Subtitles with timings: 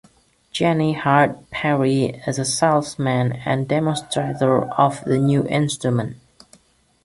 [0.51, 6.17] Jenny hired Perrey as a salesman and demonstrator of the new instrument.